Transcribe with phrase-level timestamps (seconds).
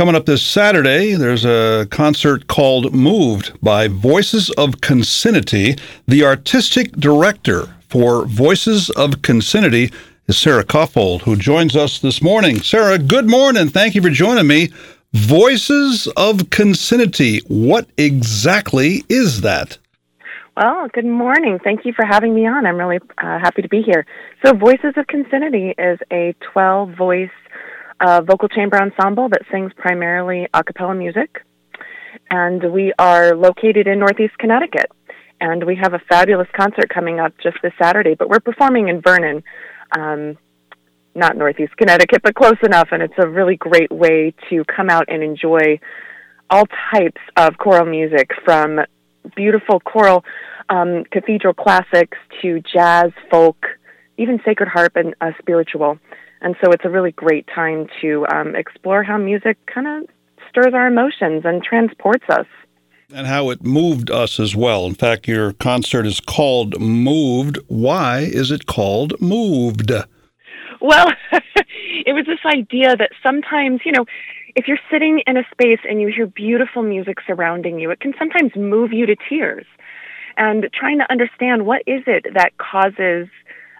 [0.00, 5.78] Coming up this Saturday, there's a concert called Moved by Voices of Concinnity.
[6.08, 9.92] The artistic director for Voices of Concinnity
[10.26, 12.62] is Sarah Kaufhold, who joins us this morning.
[12.62, 13.68] Sarah, good morning.
[13.68, 14.70] Thank you for joining me.
[15.12, 17.42] Voices of Concinnity.
[17.48, 19.76] What exactly is that?
[20.56, 21.58] Well, good morning.
[21.62, 22.64] Thank you for having me on.
[22.64, 24.06] I'm really uh, happy to be here.
[24.42, 27.28] So, Voices of Concinnity is a 12 voice
[28.00, 31.44] uh, vocal chamber ensemble that sings primarily a cappella music.
[32.30, 34.90] And we are located in Northeast Connecticut.
[35.40, 39.00] And we have a fabulous concert coming up just this Saturday, but we're performing in
[39.00, 39.42] Vernon.
[39.96, 40.36] Um,
[41.14, 42.88] not Northeast Connecticut, but close enough.
[42.92, 45.80] And it's a really great way to come out and enjoy
[46.50, 48.80] all types of choral music from
[49.36, 50.24] beautiful choral
[50.68, 53.66] um, cathedral classics to jazz, folk,
[54.18, 55.98] even sacred harp and uh, spiritual.
[56.40, 60.08] And so it's a really great time to um, explore how music kind of
[60.48, 62.46] stirs our emotions and transports us.
[63.12, 64.86] And how it moved us as well.
[64.86, 67.58] In fact, your concert is called Moved.
[67.66, 69.90] Why is it called Moved?
[70.80, 74.06] Well, it was this idea that sometimes, you know,
[74.54, 78.14] if you're sitting in a space and you hear beautiful music surrounding you, it can
[78.18, 79.66] sometimes move you to tears
[80.36, 83.28] and trying to understand what is it that causes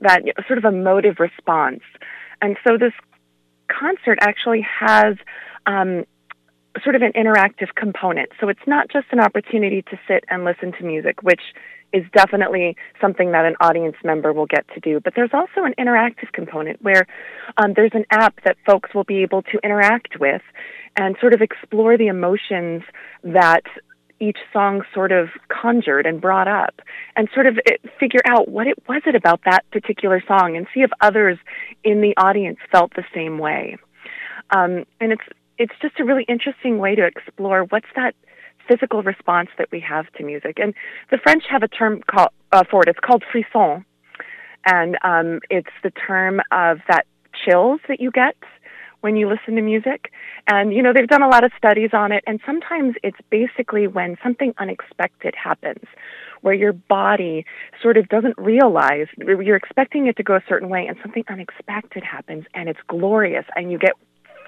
[0.00, 1.82] that sort of emotive response.
[2.42, 2.92] And so this
[3.68, 5.16] concert actually has
[5.66, 6.04] um,
[6.82, 8.30] sort of an interactive component.
[8.40, 11.40] So it's not just an opportunity to sit and listen to music, which
[11.92, 15.00] is definitely something that an audience member will get to do.
[15.00, 17.06] But there's also an interactive component where
[17.56, 20.42] um, there's an app that folks will be able to interact with
[20.96, 22.82] and sort of explore the emotions
[23.22, 23.62] that
[24.18, 26.80] each song sort of conjured and brought up
[27.16, 30.66] and sort of eh, figure out what it was it about that particular song and
[30.72, 31.38] see if others
[31.82, 33.76] in the audience felt the same way.
[34.50, 35.24] Um, and it's
[35.58, 38.14] it's just a really interesting way to explore what's that
[38.68, 40.58] physical response that we have to music.
[40.58, 40.74] And
[41.10, 43.84] the french have a term called uh, for it it's called frisson.
[44.64, 47.06] And um, it's the term of that
[47.44, 48.36] chills that you get
[49.06, 50.10] when you listen to music.
[50.48, 52.24] And, you know, they've done a lot of studies on it.
[52.26, 55.84] And sometimes it's basically when something unexpected happens,
[56.40, 57.46] where your body
[57.80, 62.02] sort of doesn't realize you're expecting it to go a certain way and something unexpected
[62.02, 63.92] happens and it's glorious and you get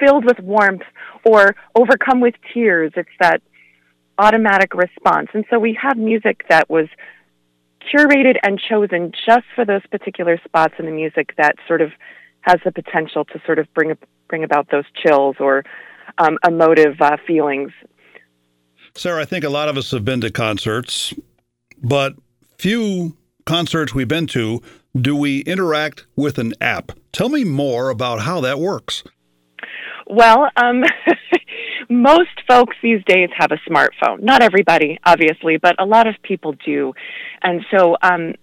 [0.00, 0.82] filled with warmth
[1.24, 2.90] or overcome with tears.
[2.96, 3.40] It's that
[4.18, 5.28] automatic response.
[5.32, 6.88] And so we have music that was
[7.94, 11.92] curated and chosen just for those particular spots in the music that sort of
[12.42, 13.96] has the potential to sort of bring
[14.28, 15.64] bring about those chills or
[16.18, 17.72] um, emotive uh, feelings.
[18.94, 21.14] Sarah, I think a lot of us have been to concerts,
[21.82, 22.14] but
[22.58, 24.60] few concerts we've been to
[25.00, 26.92] do we interact with an app.
[27.12, 29.04] Tell me more about how that works.
[30.06, 30.82] Well, um,
[31.88, 34.22] most folks these days have a smartphone.
[34.22, 36.92] Not everybody, obviously, but a lot of people do.
[37.42, 38.34] And so um,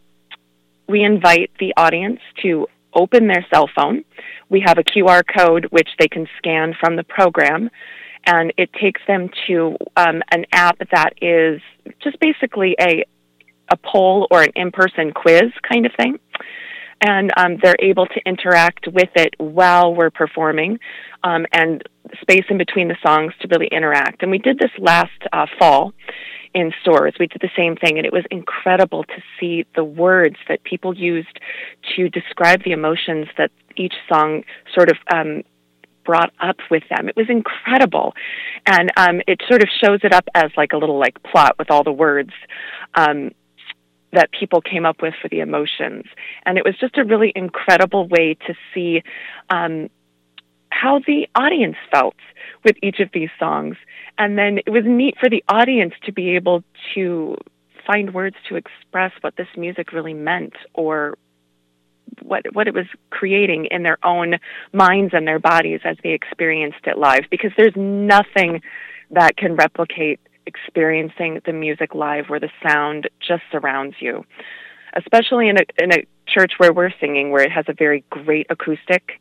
[0.87, 4.03] we invite the audience to open their cell phone.
[4.49, 7.69] We have a QR code which they can scan from the program,
[8.25, 11.61] and it takes them to um, an app that is
[12.03, 13.03] just basically a
[13.69, 16.17] a poll or an in-person quiz kind of thing.
[17.01, 20.79] And um, they're able to interact with it while we're performing,
[21.23, 21.83] um, and
[22.21, 24.23] space in between the songs to really interact.
[24.23, 25.93] And we did this last uh, fall,
[26.53, 27.15] in Storrs.
[27.19, 30.95] We did the same thing, and it was incredible to see the words that people
[30.95, 31.39] used
[31.95, 34.43] to describe the emotions that each song
[34.73, 35.43] sort of um,
[36.05, 37.09] brought up with them.
[37.09, 38.13] It was incredible,
[38.65, 41.69] and um, it sort of shows it up as like a little like plot with
[41.69, 42.31] all the words.
[42.95, 43.31] Um,
[44.13, 46.05] that people came up with for the emotions.
[46.45, 49.03] And it was just a really incredible way to see
[49.49, 49.89] um,
[50.79, 52.15] how the audience felt
[52.63, 53.75] with each of these songs.
[54.17, 56.63] And then it was neat for the audience to be able
[56.95, 57.37] to
[57.85, 61.17] find words to express what this music really meant or
[62.21, 64.35] what what it was creating in their own
[64.73, 68.61] minds and their bodies as they experienced it live because there's nothing
[69.11, 74.25] that can replicate experiencing the music live where the sound just surrounds you
[74.93, 78.47] especially in a in a church where we're singing where it has a very great
[78.49, 79.19] acoustic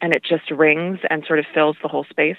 [0.00, 2.36] and it just rings and sort of fills the whole space.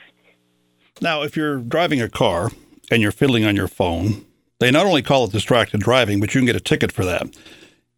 [1.01, 2.51] Now, if you're driving a car
[2.89, 4.25] and you're fiddling on your phone,
[4.59, 7.35] they not only call it distracted driving, but you can get a ticket for that.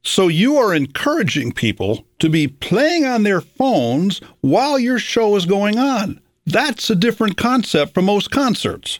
[0.03, 5.45] So you are encouraging people to be playing on their phones while your show is
[5.45, 6.19] going on.
[6.45, 8.99] That's a different concept from most concerts.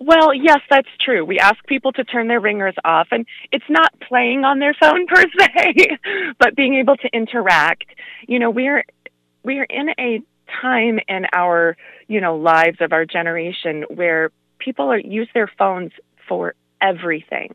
[0.00, 1.24] Well, yes, that's true.
[1.24, 5.06] We ask people to turn their ringers off, and it's not playing on their phone
[5.08, 5.98] per se,
[6.38, 7.86] but being able to interact.
[8.28, 8.84] You know, we're
[9.48, 10.20] we are in a
[10.60, 11.74] time in our,
[12.06, 15.92] you know, lives of our generation where people are use their phones
[16.28, 17.54] for everything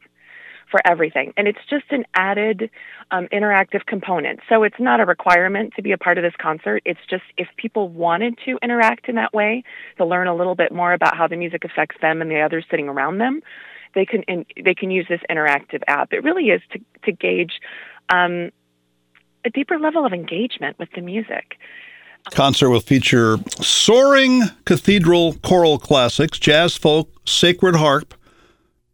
[0.71, 1.31] for everything.
[1.37, 2.71] And it's just an added
[3.11, 4.39] um, interactive component.
[4.49, 6.81] So it's not a requirement to be a part of this concert.
[6.83, 9.63] It's just if people wanted to interact in that way,
[9.99, 12.65] to learn a little bit more about how the music affects them and the others
[12.71, 13.41] sitting around them,
[13.93, 14.23] they can
[14.65, 16.11] they can use this interactive app.
[16.11, 17.53] It really is to to gauge
[18.09, 18.49] um,
[19.45, 21.57] a deeper level of engagement with the music.
[22.31, 28.13] Concert will feature soaring cathedral choral classics, jazz folk, sacred harp,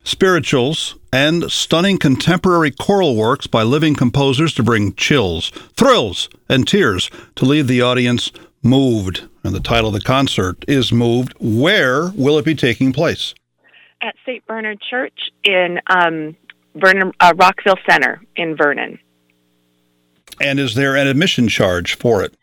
[0.03, 7.11] spirituals, and stunning contemporary choral works by living composers to bring chills, thrills, and tears
[7.35, 8.31] to leave the audience
[8.63, 9.27] moved.
[9.43, 11.33] And the title of the concert is Moved.
[11.39, 13.33] Where will it be taking place?
[14.01, 14.45] At St.
[14.47, 16.35] Bernard Church in um,
[16.75, 18.99] Vernon, uh, Rockville Center in Vernon.
[20.41, 22.35] And is there an admission charge for it?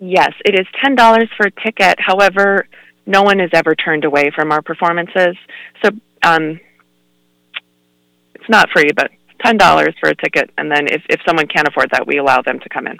[0.00, 1.96] Yes, it is $10 for a ticket.
[1.98, 2.66] However,
[3.06, 5.36] no one is ever turned away from our performances.
[5.82, 5.90] So
[6.22, 6.60] um,
[8.34, 9.10] it's not free, but
[9.44, 12.40] ten dollars for a ticket, and then if if someone can't afford that, we allow
[12.42, 12.98] them to come in.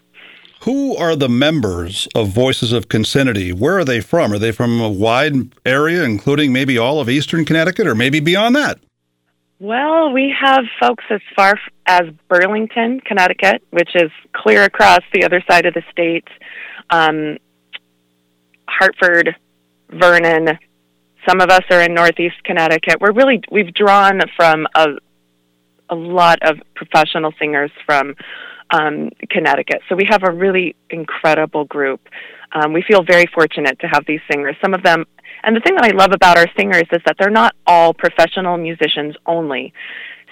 [0.62, 3.52] Who are the members of Voices of Concinnity?
[3.52, 4.32] Where are they from?
[4.32, 8.56] Are they from a wide area, including maybe all of Eastern Connecticut, or maybe beyond
[8.56, 8.78] that?
[9.58, 15.42] Well, we have folks as far as Burlington, Connecticut, which is clear across the other
[15.48, 16.26] side of the state.
[16.90, 17.38] Um,
[18.68, 19.36] Hartford,
[19.90, 20.58] Vernon.
[21.28, 23.00] Some of us are in Northeast Connecticut.
[23.00, 24.86] We're really we've drawn from a
[25.90, 28.14] a lot of professional singers from
[28.70, 29.82] um, Connecticut.
[29.88, 32.00] So we have a really incredible group.
[32.52, 34.56] Um, we feel very fortunate to have these singers.
[34.62, 35.04] Some of them,
[35.42, 38.56] and the thing that I love about our singers is that they're not all professional
[38.56, 39.72] musicians only.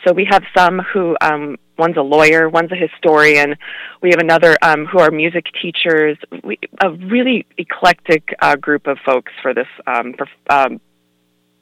[0.06, 3.56] So we have some who, um, one's a lawyer, one's a historian.
[4.02, 6.19] We have another um, who are music teachers.
[6.43, 10.81] We, a really eclectic uh, group of folks for this um, perf- um,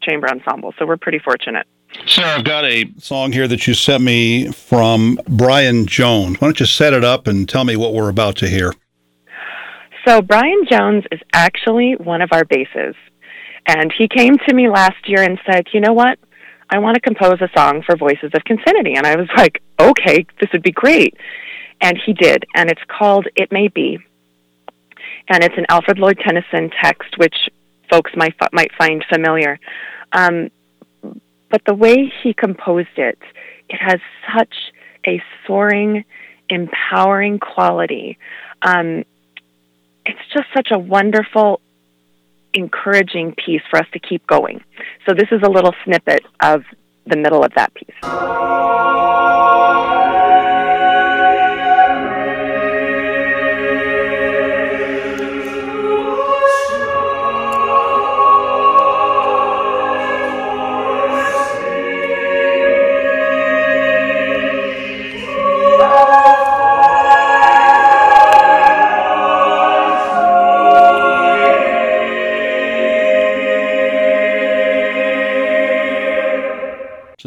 [0.02, 0.72] chamber ensemble.
[0.78, 1.66] So we're pretty fortunate.
[2.06, 6.40] Sarah, I've got a song here that you sent me from Brian Jones.
[6.40, 8.72] Why don't you set it up and tell me what we're about to hear?
[10.06, 12.94] So, Brian Jones is actually one of our basses.
[13.66, 16.18] And he came to me last year and said, You know what?
[16.72, 18.96] I want to compose a song for Voices of Concinnity.
[18.96, 21.14] And I was like, Okay, this would be great.
[21.80, 22.44] And he did.
[22.54, 23.98] And it's called It May Be.
[25.28, 27.34] And it's an Alfred Lord Tennyson text, which
[27.90, 29.58] folks might, might find familiar.
[30.12, 30.50] Um,
[31.50, 33.18] but the way he composed it,
[33.68, 34.00] it has
[34.36, 34.54] such
[35.06, 36.04] a soaring,
[36.48, 38.18] empowering quality.
[38.62, 39.04] Um,
[40.04, 41.60] it's just such a wonderful,
[42.54, 44.62] encouraging piece for us to keep going.
[45.08, 46.62] So, this is a little snippet of
[47.06, 48.49] the middle of that piece.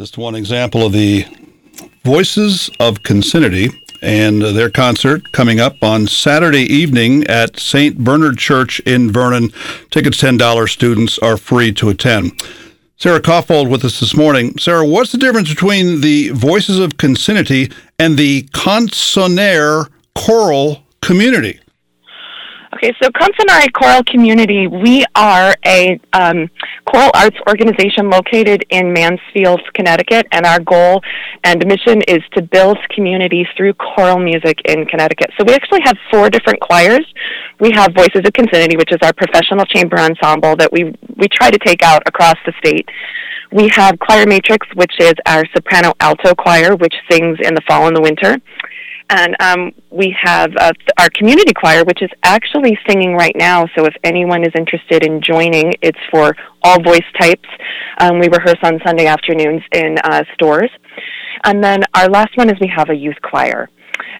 [0.04, 1.24] Just one example of the
[2.04, 3.70] Voices of Concinnity
[4.02, 7.96] and their concert coming up on Saturday evening at St.
[7.96, 9.50] Bernard Church in Vernon.
[9.90, 10.68] Tickets $10.
[10.68, 12.32] Students are free to attend.
[12.98, 14.58] Sarah Kaufhold with us this morning.
[14.58, 21.60] Sarah, what's the difference between the Voices of Concinnity and the Consonare choral community?
[22.84, 26.50] Okay, so Consonare Choral Community, we are a um,
[26.84, 31.00] choral arts organization located in Mansfield, Connecticut, and our goal
[31.44, 35.30] and mission is to build communities through choral music in Connecticut.
[35.38, 37.06] So we actually have four different choirs.
[37.58, 41.50] We have Voices of Concinnity, which is our professional chamber ensemble that we we try
[41.50, 42.86] to take out across the state.
[43.50, 47.86] We have Choir Matrix, which is our soprano alto choir, which sings in the fall
[47.86, 48.36] and the winter.
[49.10, 53.66] And um, we have uh, our community choir, which is actually singing right now.
[53.76, 57.48] So if anyone is interested in joining, it's for all voice types.
[57.98, 60.70] Um, we rehearse on Sunday afternoons in uh, Storrs.
[61.44, 63.68] And then our last one is we have a youth choir.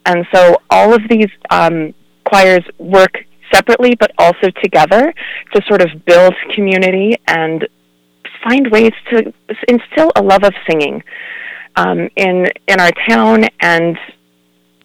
[0.06, 5.12] And so all of these um, choirs work separately but also together
[5.54, 7.66] to sort of build community and
[8.42, 9.32] find ways to
[9.68, 11.02] instill a love of singing
[11.76, 13.96] um, in in our town and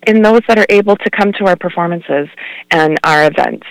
[0.08, 2.28] in those that are able to come to our performances
[2.72, 3.68] and our events.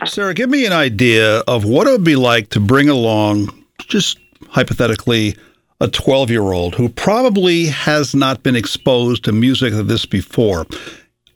[0.00, 3.48] Uh, Sarah, give me an idea of what it would be like to bring along,
[3.78, 5.36] just hypothetically,
[5.80, 10.66] a 12 year old who probably has not been exposed to music like this before.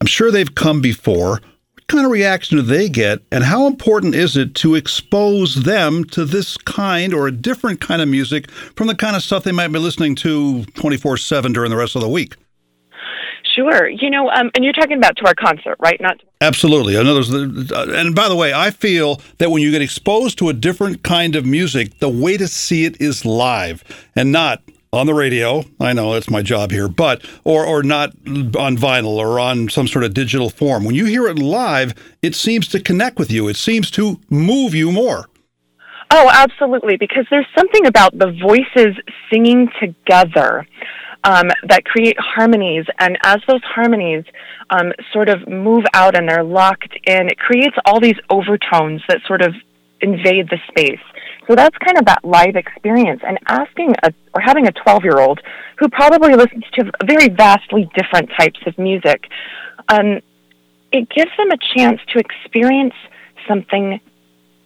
[0.01, 1.41] I'm sure they've come before.
[1.75, 6.05] what kind of reaction do they get, and how important is it to expose them
[6.05, 9.53] to this kind or a different kind of music from the kind of stuff they
[9.53, 12.37] might be listening to 24 7 during the rest of the week?
[13.57, 13.89] Sure.
[13.89, 15.99] You know, um, and you're talking about to our concert, right?
[16.01, 16.95] Not absolutely.
[16.95, 20.51] In other words, and by the way, I feel that when you get exposed to
[20.51, 23.83] a different kind of music, the way to see it is live
[24.15, 25.65] and not on the radio.
[25.81, 29.89] I know it's my job here, but or or not on vinyl or on some
[29.89, 30.85] sort of digital form.
[30.85, 33.49] When you hear it live, it seems to connect with you.
[33.49, 35.31] It seems to move you more.
[36.11, 38.97] Oh, absolutely, because there's something about the voices
[39.31, 40.67] singing together
[41.27, 42.87] um, that create harmonies.
[43.01, 44.25] And as those harmonies
[44.71, 49.19] um, sort of move out and they're locked in, it creates all these overtones that
[49.27, 49.53] sort of
[50.01, 51.01] invade the space.
[51.49, 53.23] So that's kind of that live experience.
[53.27, 55.41] And asking a, or having a 12 year old
[55.79, 59.25] who probably listens to very vastly different types of music,
[59.89, 60.21] um,
[60.93, 62.95] it gives them a chance to experience
[63.49, 64.01] something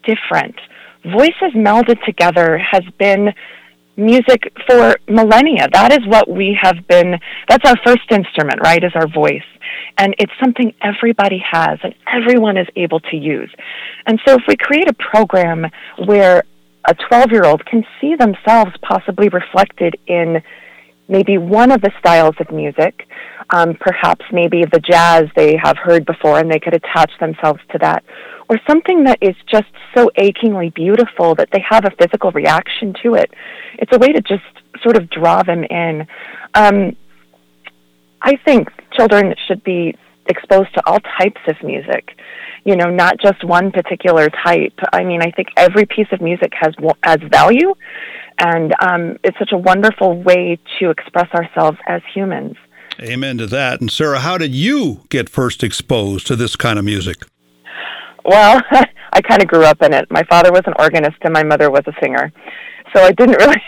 [0.05, 0.57] different.
[1.05, 3.33] Voices melded together has been
[4.01, 5.69] music for millennia.
[5.73, 9.45] That is what we have been, that's our first instrument, right, is our voice.
[9.99, 13.51] And it's something everybody has and everyone is able to use.
[14.07, 15.67] And so if we create a program
[16.07, 16.43] where
[16.89, 20.43] a 12 year old can see themselves possibly reflected in
[21.11, 23.07] maybe one of the styles of music,
[23.51, 27.79] um, perhaps maybe the jazz they have heard before and they could attach themselves to
[27.79, 28.05] that,
[28.49, 33.15] or something that is just so achingly beautiful that they have a physical reaction to
[33.15, 33.31] it.
[33.75, 34.45] It's a way to just
[34.83, 36.07] sort of draw them in.
[36.55, 36.97] Um,
[38.23, 42.17] I think children should be exposed to all types of music,
[42.65, 44.79] you know, not just one particular type.
[44.93, 47.75] I mean, I think every piece of music has has value,
[48.41, 52.57] and um, it's such a wonderful way to express ourselves as humans.
[53.01, 53.81] Amen to that.
[53.81, 57.19] And Sarah, how did you get first exposed to this kind of music?
[58.25, 58.61] Well,
[59.13, 60.11] I kind of grew up in it.
[60.11, 62.33] My father was an organist and my mother was a singer.
[62.95, 63.63] So I didn't really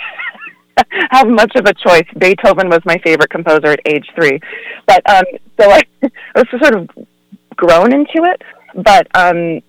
[1.10, 2.06] have much of a choice.
[2.18, 4.40] Beethoven was my favorite composer at age three.
[4.86, 5.24] But um
[5.60, 6.88] so I, I was sort of
[7.56, 8.42] grown into it.
[8.74, 9.60] But um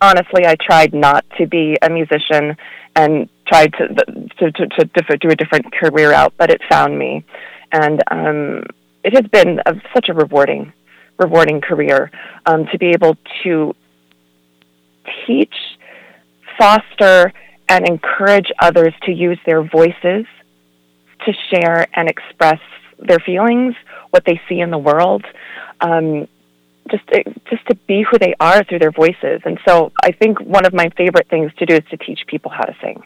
[0.00, 2.56] honestly I tried not to be a musician
[3.00, 3.88] and tried to
[4.38, 7.24] to to, to, do a different career out, but it found me.
[7.72, 8.64] And um
[9.02, 10.72] it has been a, such a rewarding
[11.18, 12.10] rewarding career
[12.46, 13.74] um, to be able to
[15.26, 15.54] teach,
[16.58, 17.30] foster,
[17.68, 20.24] and encourage others to use their voices
[21.26, 22.58] to share and express
[22.98, 23.74] their feelings,
[24.10, 25.24] what they see in the world,
[25.80, 26.26] um,
[26.90, 27.04] just
[27.48, 29.40] just to be who they are through their voices.
[29.44, 32.50] And so, I think one of my favorite things to do is to teach people
[32.50, 33.02] how to sing.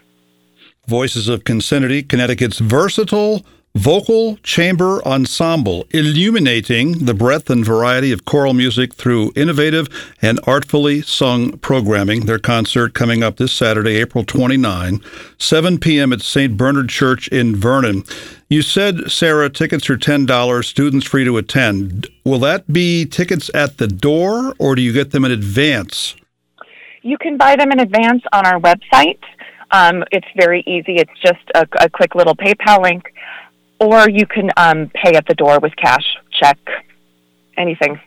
[0.86, 3.44] Voices of Concinnity, Connecticut's versatile
[3.76, 9.88] vocal chamber ensemble, illuminating the breadth and variety of choral music through innovative
[10.22, 12.26] and artfully sung programming.
[12.26, 15.00] Their concert coming up this Saturday, April 29,
[15.38, 16.12] 7 p.m.
[16.12, 16.56] at St.
[16.56, 18.04] Bernard Church in Vernon.
[18.54, 22.06] You said, Sarah, tickets are $10, students free to attend.
[22.24, 26.14] Will that be tickets at the door or do you get them in advance?
[27.02, 29.18] You can buy them in advance on our website.
[29.72, 30.98] Um, it's very easy.
[30.98, 33.12] It's just a, a quick little PayPal link
[33.80, 36.56] or you can um, pay at the door with cash, check,
[37.56, 37.98] anything.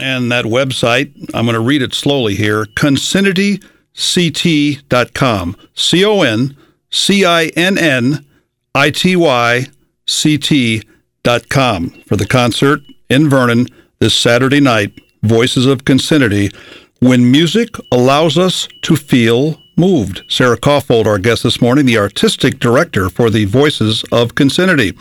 [0.00, 5.56] And that website, I'm going to read it slowly here concinnityct.com.
[5.74, 6.56] C O N
[6.90, 8.24] C I N N
[8.72, 9.66] I T Y
[10.06, 13.66] C T.com for the concert in Vernon
[13.98, 16.54] this Saturday night, Voices of Concinnity,
[17.00, 20.22] when music allows us to feel moved.
[20.28, 24.94] Sarah Kaufhold, our guest this morning, the artistic director for the Voices of Concinnity.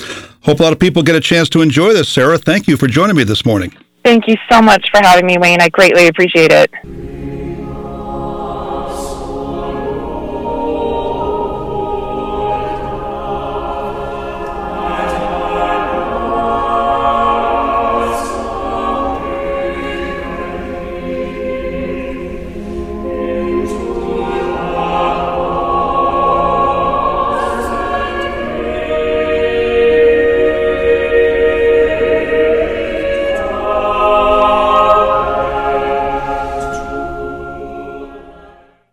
[0.44, 2.10] Hope a lot of people get a chance to enjoy this.
[2.10, 3.76] Sarah, thank you for joining me this morning.
[4.04, 5.62] Thank you so much for having me, Wayne.
[5.62, 6.72] I greatly appreciate it.